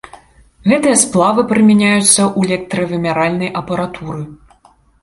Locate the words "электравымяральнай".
2.51-3.49